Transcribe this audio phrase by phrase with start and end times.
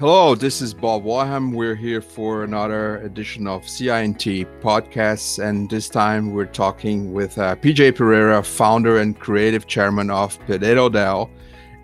[0.00, 1.52] Hello, this is Bob Warham.
[1.52, 7.56] We're here for another edition of CI&T podcasts, and this time we're talking with uh,
[7.56, 11.28] PJ Pereira, founder and creative chairman of Pereira O'Dell,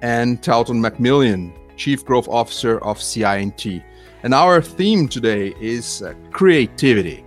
[0.01, 3.83] and Talton McMillan, chief growth officer of CI&T.
[4.23, 7.25] And our theme today is uh, creativity.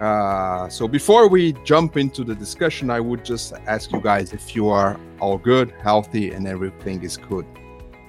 [0.00, 4.54] Uh, so before we jump into the discussion, I would just ask you guys if
[4.54, 7.44] you are all good, healthy, and everything is good.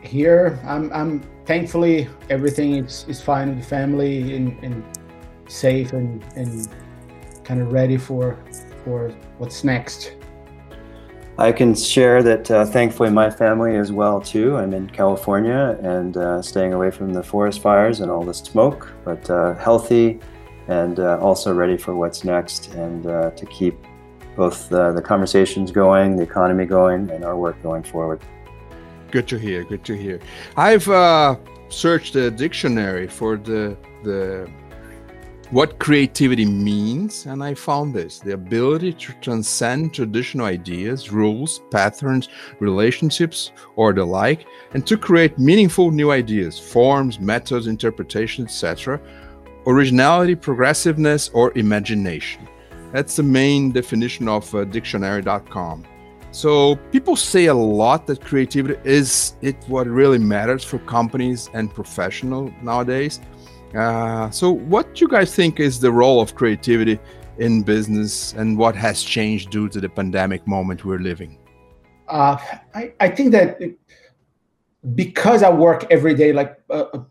[0.04, 4.84] Here, I'm, I'm thankfully everything is, is fine with the family and, and
[5.48, 6.68] safe and, and
[7.44, 8.38] kind of ready for
[8.84, 10.14] for what's next.
[11.40, 14.58] I can share that uh, thankfully my family is well too.
[14.58, 18.94] I'm in California and uh, staying away from the forest fires and all the smoke,
[19.04, 20.20] but uh, healthy
[20.68, 23.76] and uh, also ready for what's next and uh, to keep
[24.36, 28.22] both the conversations going, the economy going, and our work going forward.
[29.12, 29.64] Good to hear.
[29.64, 30.20] Good to hear.
[30.56, 31.36] I've uh,
[31.70, 34.50] searched the dictionary for the the
[35.52, 42.30] what creativity means, and I found this: the ability to transcend traditional ideas, rules, patterns,
[42.60, 49.02] relationships, or the like, and to create meaningful new ideas, forms, methods, interpretations, etc.
[49.66, 52.48] Originality, progressiveness, or imagination.
[52.92, 55.86] That's the main definition of uh, dictionary.com.
[56.32, 61.74] So people say a lot that creativity is it what really matters for companies and
[61.74, 63.20] professional nowadays.
[63.76, 67.00] Uh, so what do you guys think is the role of creativity
[67.38, 71.38] in business and what has changed due to the pandemic moment we're living?
[72.08, 72.38] Uh,
[72.76, 73.60] I, I think that
[74.96, 77.04] because I work every day, like uh, uh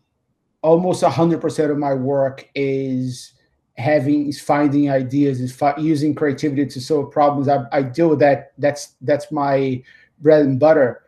[0.62, 3.32] almost 100% of my work is
[3.78, 8.18] having is finding ideas is fi- using creativity to solve problems I, I deal with
[8.18, 9.82] that that's that's my
[10.20, 11.02] bread and butter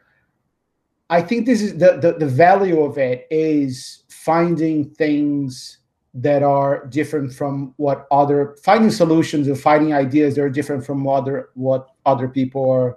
[1.11, 5.79] i think this is the, the the value of it is finding things
[6.15, 11.07] that are different from what other finding solutions and finding ideas that are different from
[11.09, 12.97] other what other people are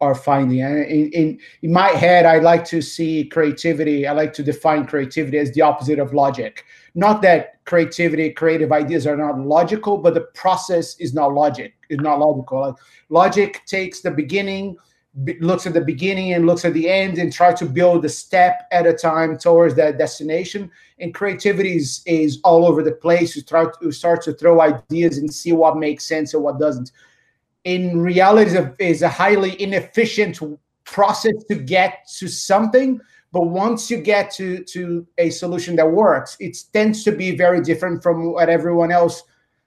[0.00, 0.62] are finding.
[0.62, 4.86] And in, in, in my head, I like to see creativity, I like to define
[4.86, 6.64] creativity as the opposite of logic.
[6.94, 11.98] Not that creativity, creative ideas are not logical, but the process is not logic, is
[12.00, 12.78] not logical.
[13.08, 14.76] Logic takes the beginning,
[15.40, 18.66] looks at the beginning and looks at the end and try to build a step
[18.72, 20.70] at a time towards that destination.
[20.98, 23.36] And creativity is, is all over the place.
[23.36, 26.92] You try to start to throw ideas and see what makes sense and what doesn't
[27.64, 30.40] in reality is a, highly inefficient
[30.84, 33.00] process to get to something
[33.32, 37.60] but once you get to to a solution that works it tends to be very
[37.60, 39.22] different from what everyone else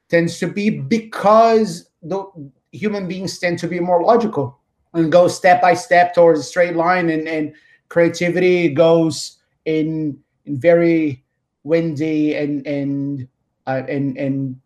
[0.09, 2.23] tends to be because the
[2.71, 4.59] human beings tend to be more logical
[4.93, 7.53] and go step by step towards a straight line and, and
[7.89, 11.23] creativity goes in in very
[11.63, 13.27] windy and and
[13.67, 14.59] uh, and and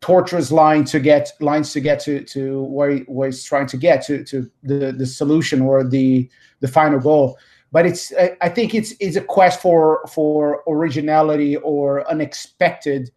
[0.00, 3.76] torturous line to get lines to get to to where, he, where he's trying to
[3.76, 6.28] get to to the the solution or the
[6.60, 7.36] the final goal
[7.72, 13.10] but it's i think it's it's a quest for for originality or unexpected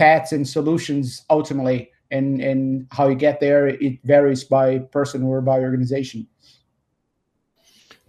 [0.00, 1.92] paths and solutions ultimately.
[2.10, 6.26] And and how you get there it varies by person or by organization.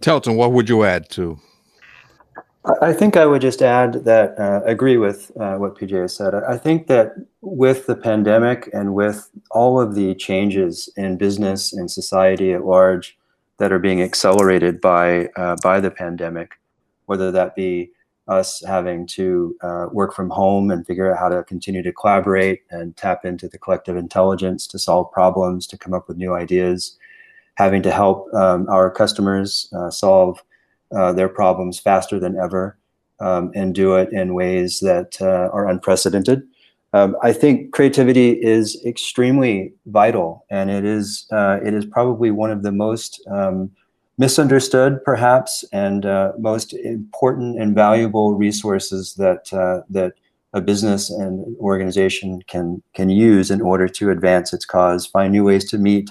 [0.00, 1.38] Telton what would you add to?
[2.80, 6.34] I think I would just add that uh, agree with uh, what PJ said.
[6.34, 11.90] I think that with the pandemic and with all of the changes in business and
[11.90, 13.16] society at large
[13.62, 16.58] that are being accelerated by uh, by the pandemic,
[17.06, 17.92] whether that be
[18.26, 22.62] us having to uh, work from home and figure out how to continue to collaborate
[22.72, 26.98] and tap into the collective intelligence to solve problems, to come up with new ideas,
[27.54, 30.42] having to help um, our customers uh, solve
[30.90, 32.76] uh, their problems faster than ever
[33.20, 36.42] um, and do it in ways that uh, are unprecedented.
[36.94, 42.50] Um, I think creativity is extremely vital, and it is uh, it is probably one
[42.50, 43.70] of the most um,
[44.18, 50.12] misunderstood, perhaps, and uh, most important and valuable resources that uh, that
[50.52, 55.44] a business and organization can can use in order to advance its cause, find new
[55.44, 56.10] ways to meet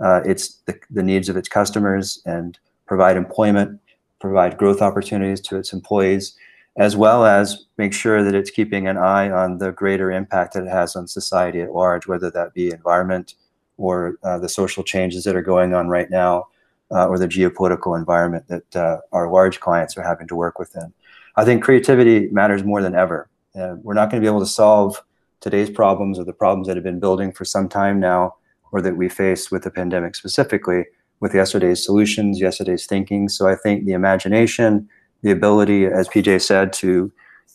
[0.00, 3.80] uh, its the, the needs of its customers, and provide employment
[4.18, 6.34] provide growth opportunities to its employees,
[6.78, 10.64] as well as make sure that it's keeping an eye on the greater impact that
[10.64, 13.34] it has on society at large, whether that be environment
[13.78, 16.46] or uh, the social changes that are going on right now,
[16.90, 20.92] uh, or the geopolitical environment that uh, our large clients are having to work within.
[21.36, 23.28] I think creativity matters more than ever.
[23.54, 25.02] we're not going to be able to solve
[25.40, 28.34] today's problems or the problems that have been building for some time now,
[28.72, 30.84] or that we face with the pandemic specifically,
[31.20, 33.28] with yesterday's solutions, yesterday's thinking.
[33.28, 34.88] So I think the imagination,
[35.26, 37.12] the ability, as PJ said, to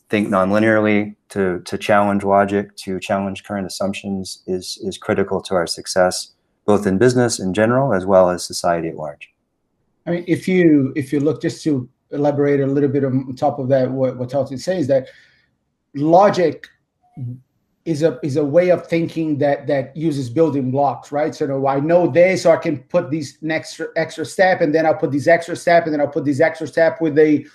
[0.09, 5.65] think nonlinearly, to to challenge logic, to challenge current assumptions is is critical to our
[5.65, 6.33] success,
[6.65, 9.31] both in business in general as well as society at large.
[10.05, 13.57] I mean, if you if you look just to elaborate a little bit on top
[13.57, 15.07] of that, what what Talton says is that
[15.95, 16.67] logic
[17.85, 21.33] is a is a way of thinking that that uses building blocks, right?
[21.33, 24.85] So oh, I know this, so I can put these next extra step, and then
[24.85, 27.45] I'll put these extra step, and then I'll put these extra step with a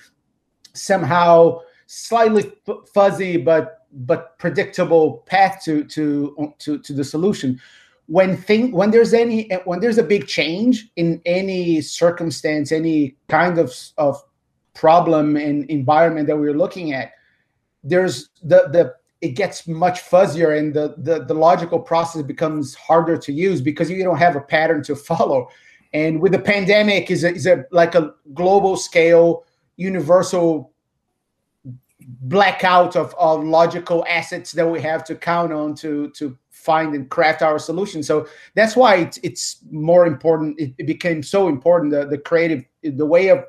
[0.72, 2.52] somehow slightly
[2.92, 7.60] fuzzy but but predictable path to to um, to to the solution.
[8.06, 13.58] When thing when there's any when there's a big change in any circumstance, any kind
[13.58, 14.22] of of
[14.74, 17.12] problem and environment that we're looking at,
[17.82, 18.94] there's the the
[19.26, 23.90] it gets much fuzzier and the, the, the logical process becomes harder to use because
[23.90, 25.48] you don't have a pattern to follow.
[25.92, 29.44] And with the pandemic is a, is a like a global scale,
[29.76, 30.72] universal
[32.00, 37.10] blackout of, of logical assets that we have to count on to to find and
[37.10, 38.02] craft our solution.
[38.02, 40.58] So that's why it's, it's more important.
[40.60, 43.44] It, it became so important the, the creative the way of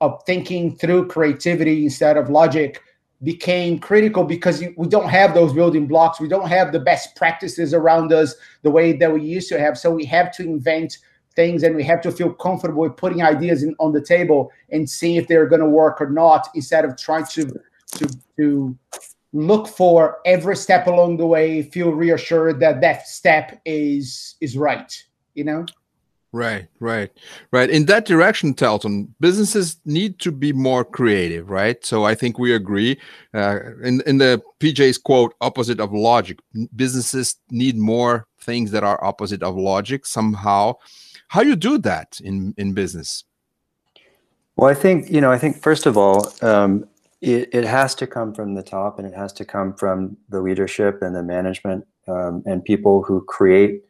[0.00, 2.82] of thinking through creativity instead of logic
[3.22, 6.20] became critical because we don't have those building blocks.
[6.20, 9.78] We don't have the best practices around us the way that we used to have.
[9.78, 10.98] So we have to invent
[11.34, 14.88] things and we have to feel comfortable with putting ideas in, on the table and
[14.88, 17.46] seeing if they're going to work or not instead of trying to
[17.86, 18.76] to to
[19.32, 25.04] look for every step along the way feel reassured that that step is is right
[25.34, 25.64] you know
[26.34, 27.10] Right, right,
[27.50, 27.68] right.
[27.68, 31.84] In that direction, Telton, businesses need to be more creative, right?
[31.84, 32.98] So I think we agree.
[33.34, 36.38] Uh, in in the PJ's quote, "opposite of logic,"
[36.74, 40.76] businesses need more things that are opposite of logic somehow.
[41.28, 43.24] How you do that in in business?
[44.56, 45.30] Well, I think you know.
[45.30, 46.88] I think first of all, um,
[47.20, 50.40] it, it has to come from the top, and it has to come from the
[50.40, 53.82] leadership and the management um, and people who create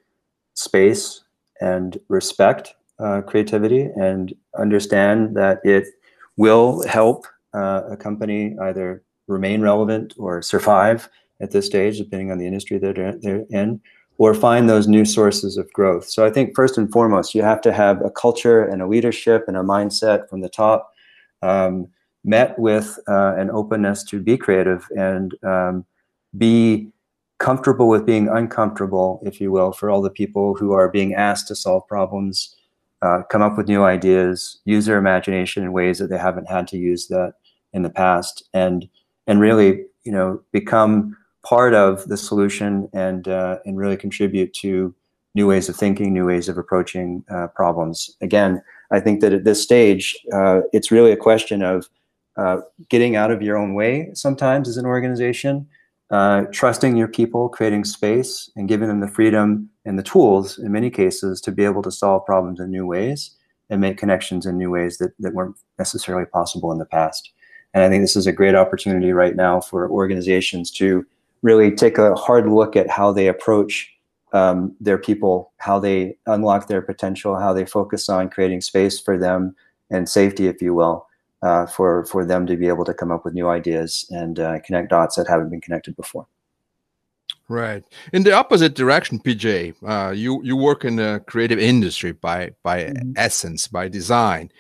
[0.55, 1.23] space
[1.63, 5.85] and respect uh, creativity and understand that it
[6.37, 11.09] will help uh, a company either remain relevant or survive
[11.41, 13.81] at this stage, depending on the industry that they're, in,
[14.19, 16.09] or find those new sources of growth.
[16.09, 19.45] So I think first and foremost, you have to have a culture and a leadership
[19.49, 20.93] and a mindset from the top,
[21.43, 21.89] um,
[22.25, 25.85] met with uh, an openness to be creative and um,
[26.39, 26.92] be
[27.43, 31.49] comfortable with being uncomfortable, if you will, for all the people who are being asked
[31.49, 32.55] to solve problems,
[33.03, 36.69] uh, come up with new ideas, use their imagination in ways that they haven't had
[36.69, 37.35] to use that
[37.73, 38.89] in the past, and
[39.27, 44.95] and really, you know, become part of the solution and uh, and really contribute to
[45.35, 48.17] new ways of thinking, new ways of approaching uh, problems.
[48.21, 48.63] Again,
[48.93, 51.89] I think that at this stage, uh, it's really a question of
[52.37, 55.67] uh, getting out of your own way sometimes as an organization
[56.13, 60.71] uh, trusting your people, creating space, and giving them the freedom and the tools, in
[60.71, 63.31] many cases, to be able to solve problems in new ways
[63.71, 67.33] and make connections in new ways that, that weren't necessarily possible in the past.
[67.73, 71.07] And I think this is a great opportunity right now for organizations to
[71.41, 73.91] really take a hard look at how they approach
[74.35, 79.17] um, their people, how they unlock their potential, how they focus on creating space for
[79.17, 79.57] them
[79.91, 81.07] and safety, if you will,
[81.43, 84.61] uh, for for them to be able to come up with new ideas and uh,
[84.61, 86.27] connect dots that haven't been connected before.
[87.49, 87.85] Right.
[88.13, 92.85] In the opposite direction, PJ, uh, you you work in the creative industry by by
[92.85, 93.13] mm-hmm.
[93.17, 94.51] essence, by design.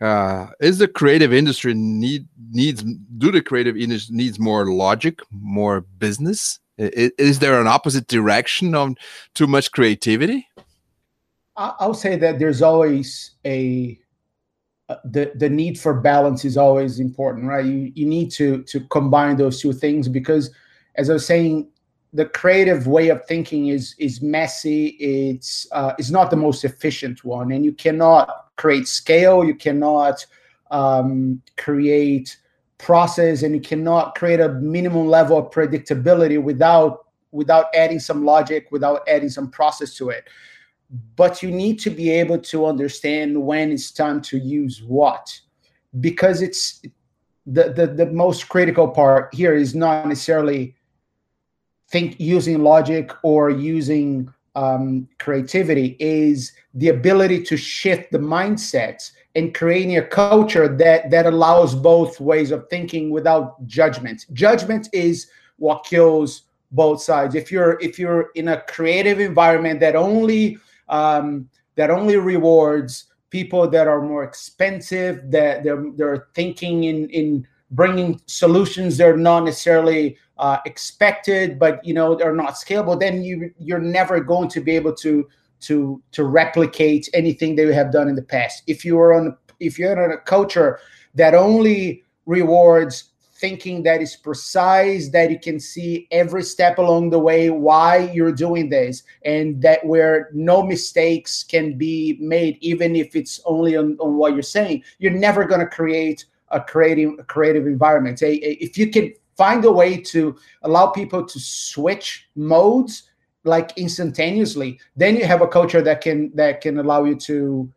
[0.00, 2.82] Uh, is the creative industry need needs
[3.18, 6.58] do the creative industry needs more logic, more business?
[6.76, 8.96] Is, is there an opposite direction on
[9.34, 10.48] too much creativity?
[11.56, 13.96] I'll say that there's always a
[15.04, 17.64] the the need for balance is always important, right?
[17.64, 20.50] You you need to to combine those two things because,
[20.96, 21.68] as I was saying,
[22.12, 24.88] the creative way of thinking is is messy.
[25.00, 29.44] It's uh, is not the most efficient one, and you cannot create scale.
[29.44, 30.24] You cannot
[30.70, 32.36] um, create
[32.76, 38.68] process, and you cannot create a minimum level of predictability without without adding some logic,
[38.70, 40.28] without adding some process to it
[41.16, 45.40] but you need to be able to understand when it's time to use what
[46.00, 46.82] because it's
[47.46, 50.74] the, the the most critical part here is not necessarily
[51.88, 59.54] think using logic or using um, creativity is the ability to shift the mindsets and
[59.54, 64.26] creating a culture that that allows both ways of thinking without judgment.
[64.32, 67.34] Judgment is what kills both sides.
[67.34, 73.68] If you're if you're in a creative environment that only um, that only rewards people
[73.68, 79.44] that are more expensive, that they're they're thinking in in bringing solutions that are not
[79.44, 84.60] necessarily uh, expected, but you know they're not scalable, then you you're never going to
[84.60, 85.28] be able to
[85.60, 88.62] to to replicate anything that you have done in the past.
[88.66, 90.78] If you are on if you're in a culture
[91.14, 93.10] that only rewards
[93.44, 98.32] thinking that is precise, that you can see every step along the way why you're
[98.32, 103.98] doing this, and that where no mistakes can be made, even if it's only on,
[104.00, 108.22] on what you're saying, you're never going to create a creative a creative environment.
[108.22, 113.10] A, a, if you can find a way to allow people to switch modes
[113.44, 117.70] like instantaneously, then you have a culture that can that can allow you to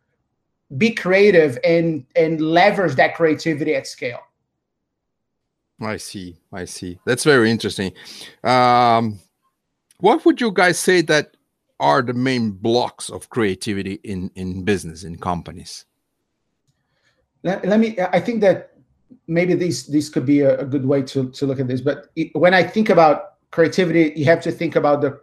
[0.77, 4.21] be creative and and leverage that creativity at scale.
[5.81, 6.38] I see.
[6.51, 7.00] I see.
[7.05, 7.93] That's very interesting.
[8.43, 9.19] Um,
[10.00, 11.38] what would you guys say that
[11.79, 15.86] are the main blocks of creativity in in business in companies?
[17.43, 17.98] Let, let me.
[18.00, 18.74] I think that
[19.27, 21.81] maybe this this could be a, a good way to to look at this.
[21.81, 25.19] But it, when I think about creativity, you have to think about the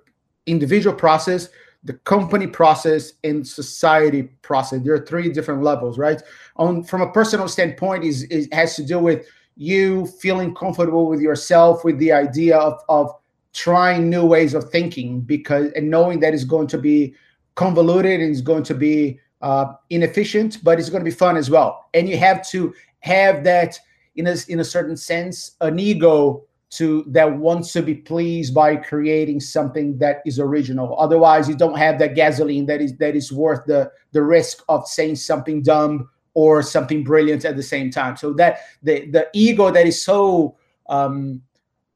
[0.46, 1.49] individual process,
[1.82, 4.80] the company process, and society process.
[4.82, 6.23] There are three different levels, right?
[6.56, 11.20] On from a personal standpoint, is it has to do with you feeling comfortable with
[11.20, 13.12] yourself, with the idea of, of
[13.52, 17.14] trying new ways of thinking, because and knowing that it's going to be
[17.54, 21.50] convoluted and it's going to be uh, inefficient, but it's going to be fun as
[21.50, 21.88] well.
[21.94, 23.78] And you have to have that
[24.16, 28.75] in a, in a certain sense, an ego to that wants to be pleased by
[28.75, 30.99] creating something that is original.
[30.99, 34.87] Otherwise, you don't have that gasoline that is that is worth the the risk of
[34.88, 38.17] saying something dumb or something brilliant at the same time.
[38.17, 40.57] So that the the ego that is so
[40.88, 41.43] um,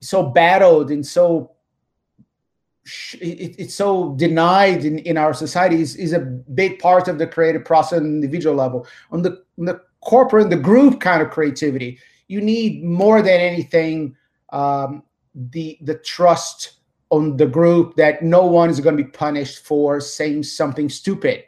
[0.01, 1.53] so battled and so
[3.21, 7.27] it, it's so denied in, in our society is, is a big part of the
[7.27, 8.87] creative process on the individual level.
[9.11, 14.17] On the, on the corporate, the group kind of creativity, you need more than anything
[14.51, 15.03] um,
[15.35, 16.73] the the trust
[17.11, 21.45] on the group that no one is going to be punished for saying something stupid,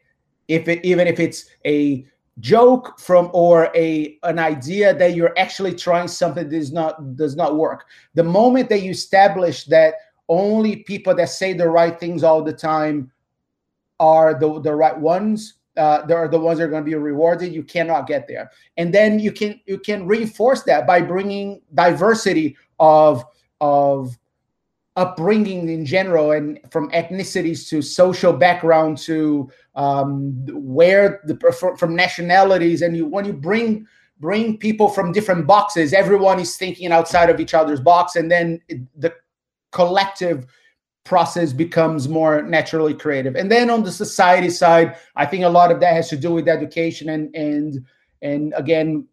[0.49, 2.07] if it even if it's a
[2.39, 7.37] joke from or a an idea that you're actually trying something that does not does
[7.37, 7.87] not work.
[8.15, 9.95] The moment that you establish that
[10.29, 13.11] only people that say the right things all the time
[13.99, 16.95] are the, the right ones uh, they are the ones that are going to be
[16.95, 18.51] rewarded you cannot get there.
[18.77, 23.25] And then you can you can reinforce that by bringing diversity of
[23.61, 24.17] of
[24.97, 31.37] upbringing in general and from ethnicities to social background to um, where the
[31.79, 32.83] from nationalities.
[32.83, 33.87] And you when you bring
[34.19, 38.17] bring people from different boxes everyone is thinking outside of each other's box.
[38.17, 38.61] And then
[38.97, 39.15] the
[39.73, 40.47] collective
[41.05, 43.35] process becomes more naturally creative.
[43.37, 46.33] And then on the society side i think a lot of that has to do
[46.33, 47.87] with education and and
[48.23, 49.07] and again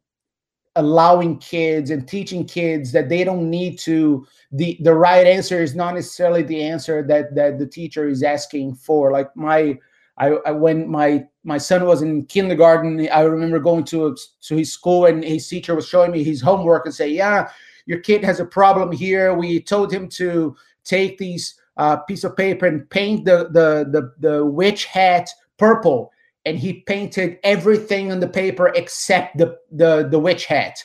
[0.78, 5.76] allowing kids and teaching kids that they don't need to the the right answer is
[5.76, 9.12] not necessarily the answer that that the teacher is asking for.
[9.12, 9.78] Like my
[10.18, 14.74] I, I, when my my son was in kindergarten i remember going to to his
[14.74, 17.50] school and his teacher was showing me his homework and say yeah
[17.88, 19.34] your kid has a problem here.
[19.34, 24.14] We told him to take these uh, piece of paper and paint the the the,
[24.20, 26.12] the witch hat purple
[26.48, 30.84] and he painted everything on the paper except the the the witch hat.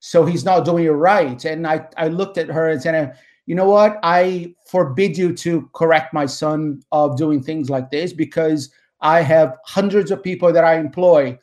[0.00, 1.44] So he's not doing it right.
[1.44, 3.16] And I I looked at her and said,
[3.46, 3.98] you know what?
[4.02, 9.58] I forbid you to correct my son of doing things like this because I have
[9.64, 11.38] hundreds of people that I employ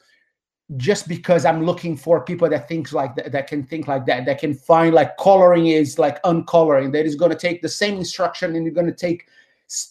[0.77, 4.25] just because I'm looking for people that thinks like that, that can think like that,
[4.25, 7.95] that can find like coloring is like uncoloring, that is going to take the same
[7.97, 9.27] instruction and you're going to take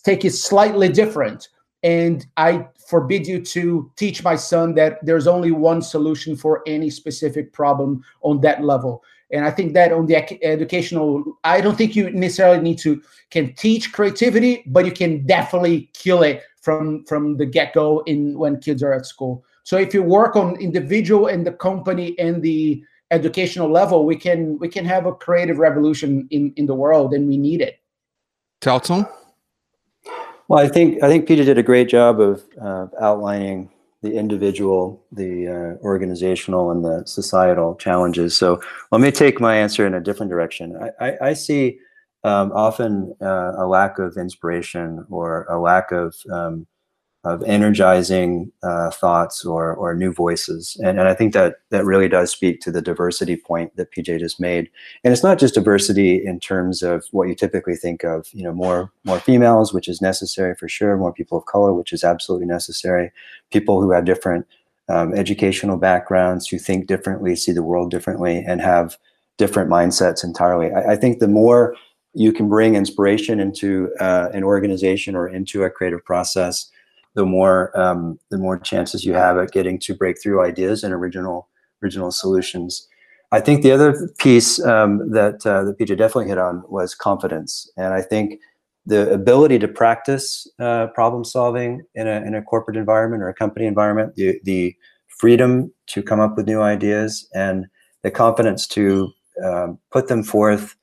[0.03, 1.49] take it slightly different
[1.83, 6.91] and I forbid you to teach my son that there's only one solution for any
[6.91, 9.05] specific problem on that level.
[9.31, 13.53] And I think that on the educational, I don't think you necessarily need to can
[13.55, 18.59] teach creativity, but you can definitely kill it from from the get go in when
[18.59, 19.45] kids are at school.
[19.65, 24.59] So if you work on individual and the company and the educational level, we can
[24.59, 27.81] we can have a creative revolution in in the world, and we need it.
[28.63, 29.07] Telton?
[30.49, 35.05] Well, I think I think Peter did a great job of uh, outlining the individual,
[35.13, 38.37] the uh, organizational, and the societal challenges.
[38.37, 40.77] So let me take my answer in a different direction.
[41.01, 41.79] I, I, I see
[42.25, 46.67] um, often uh, a lack of inspiration or a lack of um,
[47.25, 50.77] of energizing uh, thoughts or, or new voices.
[50.81, 54.21] And, and I think that that really does speak to the diversity point that PJ
[54.21, 54.71] just made.
[55.03, 58.53] And it's not just diversity in terms of what you typically think of, you know,
[58.53, 62.47] more, more females, which is necessary for sure, more people of color, which is absolutely
[62.47, 63.11] necessary,
[63.51, 64.47] people who have different
[64.89, 68.97] um, educational backgrounds, who think differently, see the world differently, and have
[69.39, 70.71] different mindsets entirely.
[70.73, 71.75] I, I think the more
[72.15, 76.71] you can bring inspiration into uh, an organization or into a creative process,
[77.19, 81.49] the more um, the more chances you have at getting to breakthrough ideas and original
[81.83, 82.87] original solutions.
[83.33, 87.69] I think the other piece um, that uh, that PJ definitely hit on was confidence,
[87.77, 88.41] and I think
[88.87, 93.35] the ability to practice uh, problem solving in a in a corporate environment or a
[93.35, 94.77] company environment, the the
[95.19, 97.67] freedom to come up with new ideas, and
[98.05, 99.09] the confidence to
[99.45, 100.77] um, put them forth,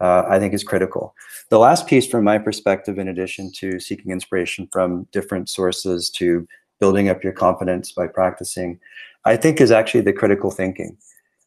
[0.00, 1.14] uh, I think is critical.
[1.50, 6.46] The last piece, from my perspective, in addition to seeking inspiration from different sources to
[6.80, 8.78] building up your confidence by practicing,
[9.24, 10.96] I think is actually the critical thinking.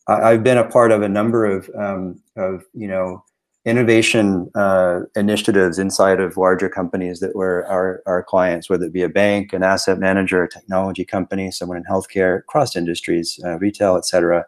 [0.07, 3.23] I've been a part of a number of, um, of you know,
[3.63, 9.03] innovation uh, initiatives inside of larger companies that were our, our clients, whether it be
[9.03, 13.95] a bank, an asset manager, a technology company, someone in healthcare, across industries, uh, retail,
[13.95, 14.45] et cetera.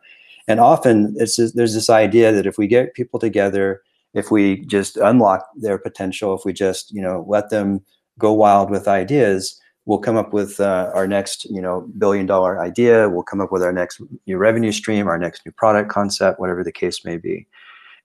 [0.48, 3.84] And often it's just, there's this idea that if we get people together,
[4.14, 7.84] if we just unlock their potential, if we just you know let them
[8.20, 12.60] go wild with ideas, we'll come up with uh, our next you know billion dollar
[12.62, 13.10] idea.
[13.10, 16.64] We'll come up with our next new revenue stream our next new product concept whatever
[16.64, 17.48] the case may be.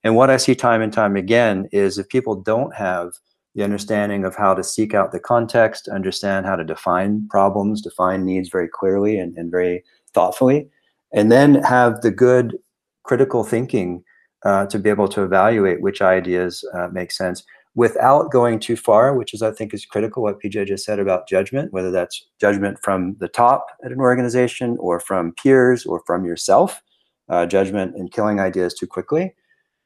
[0.05, 3.12] And what i see time and time again is if people don't have
[3.55, 8.25] the understanding of how to seek out the context understand how to define problems define
[8.25, 9.83] needs very clearly and, and very
[10.15, 10.69] thoughtfully
[11.12, 12.57] and then have the good
[13.03, 14.05] critical thinking
[14.45, 17.42] uh, to be able to evaluate which ideas uh, make sense
[17.75, 20.23] without going too far, which is I think is critical.
[20.23, 24.76] What PJ just said about judgment, whether that's judgment from the top at an organization
[24.80, 26.83] or from peers or from yourself,
[27.28, 29.35] uh, judgment in killing ideas too quickly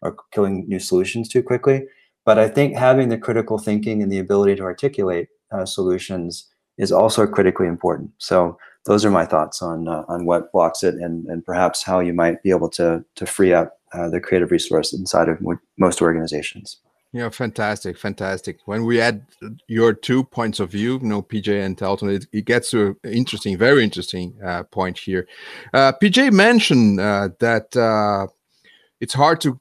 [0.01, 1.85] or killing new solutions too quickly.
[2.25, 6.93] But I think having the critical thinking and the ability to articulate uh, solutions is
[6.93, 8.11] also critically important.
[8.19, 8.57] So
[8.87, 12.15] those are my thoughts on uh, on what blocks it and and perhaps how you
[12.15, 15.39] might be able to to free up uh, the creative resource inside of
[15.79, 16.79] most organizations.
[17.15, 18.61] Yeah, fantastic, fantastic.
[18.65, 19.27] When we add
[19.69, 23.13] your two points of view, you know, PJ and Telton, it, it gets to an
[23.13, 25.29] interesting, very interesting uh, point here.
[25.75, 28.29] Uh, PJ mentioned uh, that uh,
[28.99, 29.61] it's hard to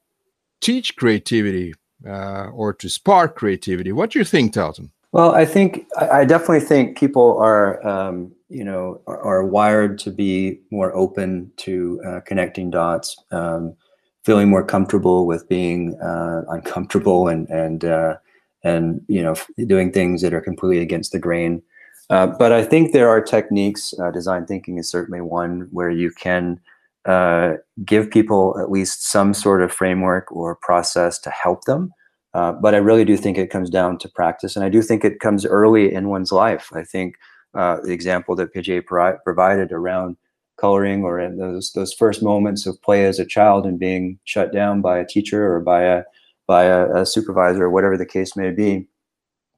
[0.61, 1.73] teach creativity
[2.07, 3.91] uh, or to spark creativity.
[3.91, 4.91] What do you think, Telton?
[5.11, 10.09] Well, I think I definitely think people are, um, you know, are, are, wired to
[10.09, 13.21] be more open to uh, connecting dots.
[13.29, 13.75] Um,
[14.23, 18.15] feeling more comfortable with being uh, uncomfortable and and uh,
[18.63, 21.61] and you know doing things that are completely against the grain.
[22.09, 23.93] Uh, but I think there are techniques.
[23.99, 26.59] Uh, design thinking is certainly one where you can
[27.05, 27.53] uh,
[27.85, 31.91] give people at least some sort of framework or process to help them.
[32.33, 35.03] Uh, but I really do think it comes down to practice, and I do think
[35.03, 36.69] it comes early in one's life.
[36.73, 37.15] I think
[37.53, 40.15] the example that PJ provided around
[40.61, 44.53] coloring or in those those first moments of play as a child and being shut
[44.53, 46.03] down by a teacher or by a
[46.47, 48.87] by a, a supervisor or whatever the case may be.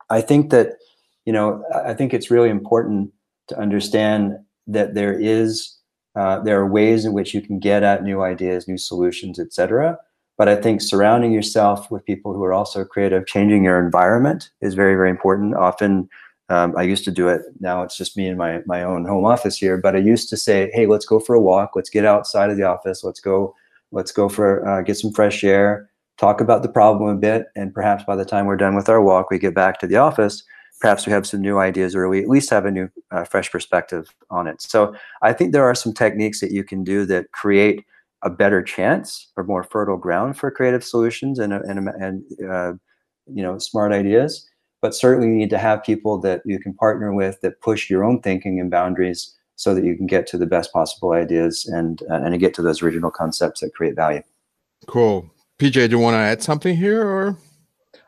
[0.10, 0.78] I think that
[1.26, 3.12] you know i think it's really important
[3.48, 4.38] to understand
[4.68, 5.78] that there is
[6.16, 9.98] uh, there are ways in which you can get at new ideas new solutions etc
[10.38, 14.74] but i think surrounding yourself with people who are also creative changing your environment is
[14.74, 15.56] very very important.
[15.56, 16.10] Often
[16.54, 17.42] um, I used to do it.
[17.60, 19.78] Now it's just me in my my own home office here.
[19.78, 21.72] But I used to say, "Hey, let's go for a walk.
[21.76, 23.04] Let's get outside of the office.
[23.04, 23.56] Let's go.
[23.92, 25.90] Let's go for uh, get some fresh air.
[26.18, 29.02] Talk about the problem a bit, and perhaps by the time we're done with our
[29.02, 30.44] walk, we get back to the office.
[30.80, 33.50] Perhaps we have some new ideas, or we at least have a new, uh, fresh
[33.52, 34.62] perspective on it.
[34.62, 37.86] So I think there are some techniques that you can do that create
[38.22, 42.74] a better chance or more fertile ground for creative solutions and and and uh,
[43.34, 44.48] you know smart ideas
[44.84, 48.04] but certainly you need to have people that you can partner with that push your
[48.04, 52.04] own thinking and boundaries so that you can get to the best possible ideas and
[52.12, 54.22] uh, and get to those original concepts that create value.
[54.86, 55.32] Cool.
[55.58, 57.38] Pj do you want to add something here or?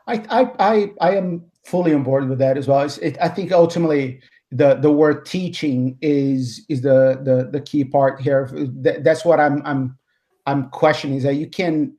[0.06, 2.86] I i i, I am fully on board with that as well.
[3.00, 4.20] It, i think ultimately
[4.52, 8.50] the the word teaching is is the the the key part here.
[8.52, 9.96] That, that's what i'm i'm
[10.44, 11.96] i'm questioning is that you can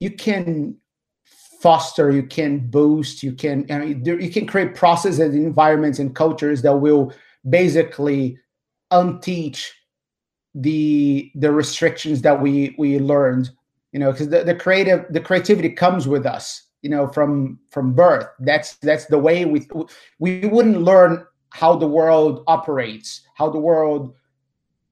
[0.00, 0.76] you can
[1.60, 6.76] foster, you can boost, you can uh, you can create processes, environments, and cultures that
[6.76, 7.12] will
[7.48, 8.38] basically
[8.92, 9.70] unteach
[10.54, 13.50] the the restrictions that we we learned.
[13.92, 16.64] You know, because the, the creative the creativity comes with us.
[16.82, 18.28] You know, from from birth.
[18.40, 19.66] That's that's the way we
[20.20, 24.14] we wouldn't learn how the world operates, how the world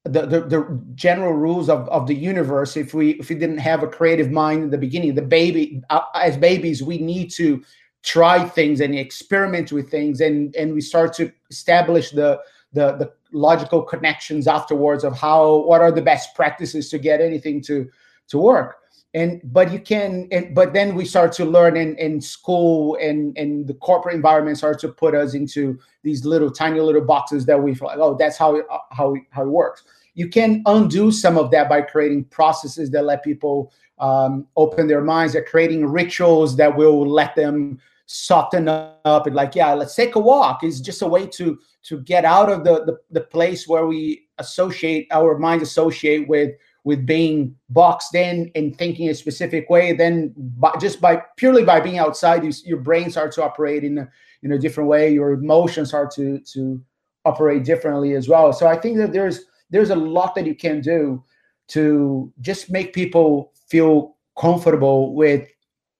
[0.08, 3.82] the, the, the, general rules of, of the universe if we if we didn't have
[3.82, 7.62] a creative mind in the beginning the baby uh, as babies we need to
[8.02, 12.40] try things and experiment with things and and we start to establish the
[12.72, 17.60] the the logical connections afterwards of how what are the best practices to get anything
[17.62, 17.88] to
[18.28, 18.76] to work.
[19.14, 23.36] And but you can and, but then we start to learn in, in school and
[23.38, 27.62] and the corporate environment starts to put us into these little tiny little boxes that
[27.62, 29.84] we feel like oh that's how it, how how it works
[30.16, 35.02] you can undo some of that by creating processes that let people um, open their
[35.02, 40.14] minds at creating rituals that will let them soften up and like yeah let's take
[40.14, 43.68] a walk It's just a way to to get out of the, the the place
[43.68, 46.52] where we associate our minds associate with
[46.84, 49.92] with being boxed in and thinking a specific way.
[49.92, 53.98] Then by, just by purely by being outside you, your brain starts to operate in
[53.98, 54.08] a,
[54.44, 55.12] in a different way.
[55.12, 56.80] Your emotions start to to
[57.24, 58.52] operate differently as well.
[58.52, 61.22] So i think that there's there's a lot that you can do
[61.68, 65.48] to just make people feel comfortable with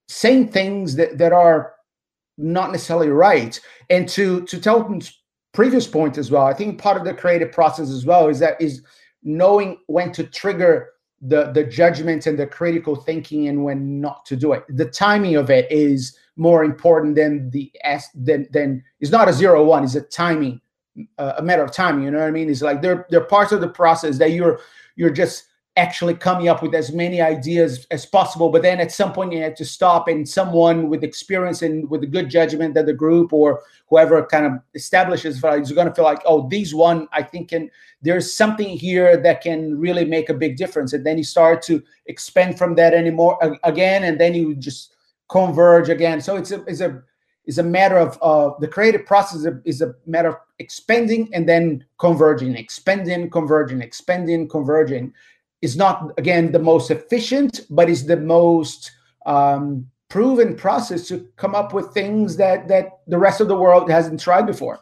[0.09, 1.75] saying things that, that are
[2.39, 3.59] not necessarily right.
[3.91, 7.89] And to to Telton's previous point as well i think part of the creative process
[7.89, 8.83] as well is that is
[9.23, 10.91] knowing when to trigger
[11.23, 14.65] the the judgment and the critical thinking and when not to do it.
[14.69, 19.33] The timing of it is more important than the s than than it's not a
[19.33, 20.61] zero one it's a timing
[21.19, 22.51] a matter of timing you know what i mean?
[22.51, 24.61] It's like they're they're parts of the process that you're
[24.97, 25.45] you're just
[25.79, 29.43] actually coming up with as many ideas as possible but then at some point you
[29.43, 33.31] have to stop and someone with experience and with a good judgment that the group
[33.31, 37.51] or whoever kind of establishes is going to feel like oh these one i think
[37.51, 37.71] can
[38.03, 40.93] there's something here that can really make a big difference.
[40.93, 44.95] And then you start to expand from that anymore again and then you just
[45.29, 46.21] converge again.
[46.21, 47.03] So it's a it's a
[47.47, 51.29] it's a matter of uh, the creative process is a, is a matter of expanding
[51.33, 55.13] and then converging expanding converging expanding converging
[55.63, 58.93] is not again the most efficient, but is the most
[59.27, 63.91] um, proven process to come up with things that that the rest of the world
[63.91, 64.79] hasn't tried before.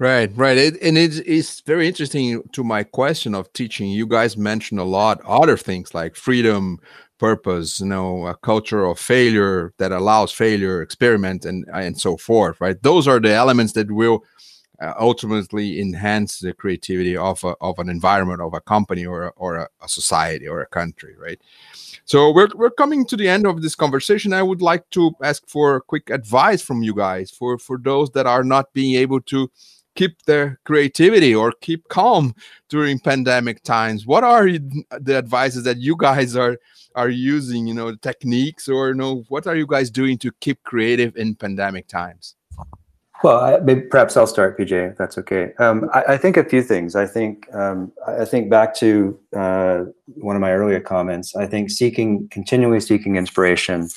[0.00, 3.90] Right, right, it, and it's it's very interesting to my question of teaching.
[3.90, 6.78] You guys mentioned a lot other things like freedom,
[7.18, 12.60] purpose, you know, a culture of failure that allows failure, experiment, and and so forth.
[12.60, 14.24] Right, those are the elements that will
[14.80, 19.28] uh, ultimately enhance the creativity of, a, of an environment of a company or, a,
[19.30, 21.40] or a, a, society or a country right
[22.04, 25.48] so we're, we're coming to the end of this conversation i would like to ask
[25.48, 29.50] for quick advice from you guys for for those that are not being able to
[29.98, 32.32] keep their creativity or keep calm
[32.68, 36.56] during pandemic times what are the advices that you guys are
[36.94, 40.62] are using you know techniques or you know what are you guys doing to keep
[40.62, 42.36] creative in pandemic times
[43.24, 45.52] well, I, maybe, perhaps I'll start, PJ, if that's okay.
[45.58, 46.94] Um, I, I, think a few things.
[46.94, 51.34] I think um, I think back to uh, one of my earlier comments.
[51.34, 53.88] I think seeking, continually seeking inspiration.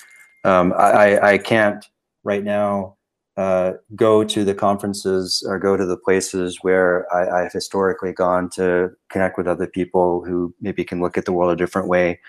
[0.43, 1.85] Um, I, I, can't
[2.23, 2.95] right now
[3.37, 8.49] uh, go to the conferences or go to the places where I, I've historically gone
[8.51, 12.19] to connect with other people who maybe can look at the world a different way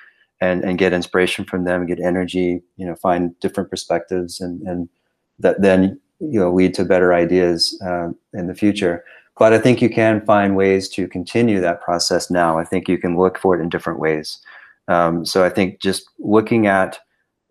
[0.40, 4.88] and, and get inspiration from them, get energy, you know, find different perspectives, and and
[5.38, 9.04] that then you know lead to better ideas uh, in the future.
[9.38, 12.58] But i think you can find ways to continue that process now.
[12.58, 14.38] I think you can look for it in different ways.
[14.88, 16.98] Um, so i think just looking at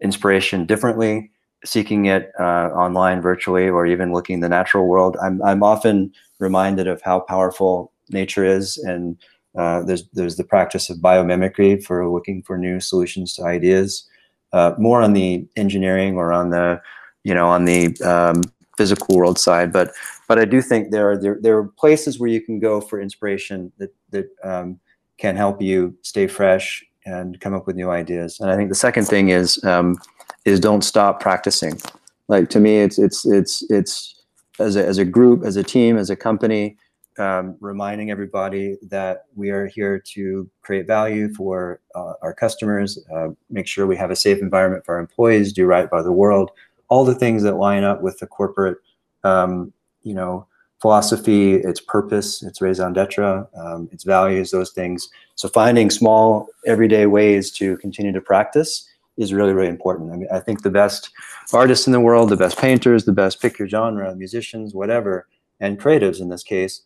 [0.02, 1.31] inspiration differently
[1.63, 6.88] seeking it uh, online virtually or even looking the natural world i'm, I'm often reminded
[6.88, 9.17] of how powerful nature is and
[9.58, 14.08] uh, there's there's the practice of biomimicry for looking for new solutions to ideas
[14.54, 16.82] uh, more on the engineering or on the
[17.24, 18.41] you know on the um,
[18.78, 19.71] physical world side.
[19.71, 19.91] But
[20.28, 23.02] but I do think there are there, there are places where you can go for
[23.02, 24.80] inspiration that that um,
[25.17, 28.39] can help you stay fresh and come up with new ideas.
[28.39, 29.97] And I think the second thing is um,
[30.46, 31.80] is don't stop practicing.
[32.28, 34.16] Like to me, it's it's it's it's
[34.60, 36.78] as a, as a group, as a team, as a company,
[37.18, 43.30] um, reminding everybody that we are here to create value for uh, our customers, uh,
[43.50, 46.52] make sure we have a safe environment for our employees, do right by the world,
[46.90, 48.78] all the things that line up with the corporate,
[49.24, 49.74] um,
[50.04, 50.48] you know,
[50.82, 55.10] philosophy, its purpose, its raison d'etre, um, its values, those things.
[55.36, 60.12] So finding small, everyday ways to continue to practice is really, really important.
[60.12, 61.12] I mean, I think the best
[61.54, 65.28] artists in the world, the best painters, the best pick your genre, musicians, whatever,
[65.60, 66.82] and creatives in this case,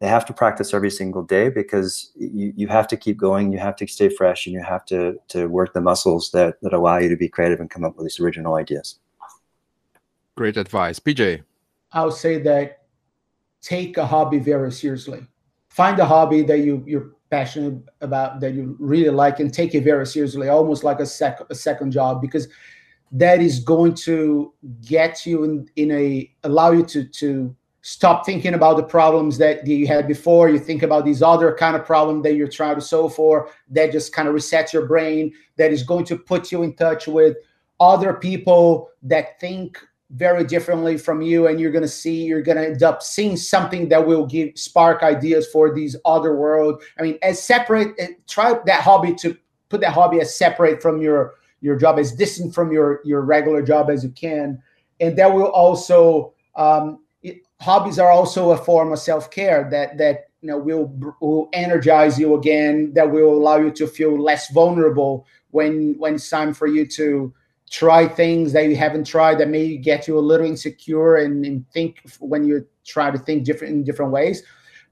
[0.00, 3.58] they have to practice every single day because you, you have to keep going, you
[3.58, 6.98] have to stay fresh, and you have to, to work the muscles that, that allow
[6.98, 8.98] you to be creative and come up with these original ideas.
[10.36, 10.98] Great advice.
[10.98, 11.42] PJ.
[11.92, 12.84] I'll say that
[13.60, 15.26] take a hobby very seriously.
[15.70, 19.82] Find a hobby that you, you're passionate about, that you really like, and take it
[19.82, 22.48] very seriously, almost like a, sec- a second job, because
[23.12, 24.52] that is going to
[24.82, 29.66] get you in, in a allow you to to stop thinking about the problems that
[29.66, 30.50] you had before.
[30.50, 33.90] You think about these other kind of problem that you're trying to solve for that
[33.90, 37.36] just kind of resets your brain that is going to put you in touch with
[37.80, 39.78] other people that think
[40.10, 43.36] very differently from you and you're going to see you're going to end up seeing
[43.36, 46.82] something that will give spark ideas for these other world.
[46.98, 49.36] I mean as separate eh, try that hobby to
[49.68, 53.62] put that hobby as separate from your your job as distant from your your regular
[53.62, 54.60] job as you can.
[54.98, 56.98] And that will also um,
[57.60, 62.34] hobbies are also a form of self-care that that you know will will energize you
[62.34, 66.86] again that will allow you to feel less vulnerable when when it's time for you
[66.86, 67.32] to
[67.70, 71.68] try things that you haven't tried that may get you a little insecure and, and
[71.70, 74.42] think when you try to think different in different ways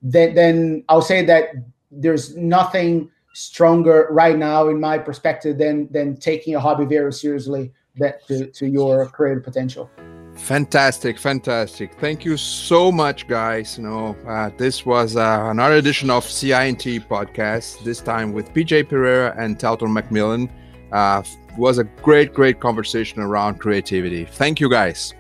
[0.01, 1.49] then then i'll say that
[1.91, 7.73] there's nothing stronger right now in my perspective than than taking a hobby very seriously
[7.97, 9.91] that to, to your creative potential
[10.39, 11.95] Fantastic, fantastic.
[11.99, 13.77] Thank you so much, guys.
[13.77, 18.89] You know, uh, this was uh, another edition of CI&T podcast, this time with PJ
[18.89, 20.49] Pereira and Telton McMillan.
[20.93, 21.23] Uh,
[21.59, 24.25] was a great, great conversation around creativity.
[24.25, 25.15] Thank you guys.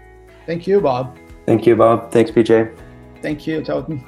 [0.46, 1.18] Thank you, Bob.
[1.44, 2.10] Thank you, Bob.
[2.12, 2.74] Thanks, PJ.
[3.20, 4.04] Thank you, Totten.